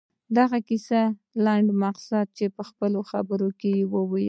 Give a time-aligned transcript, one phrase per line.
[0.03, 0.03] د
[0.37, 1.01] دغې کیسې
[1.45, 4.19] لنډ مقصد دې په خپلو خبرو کې ووايي.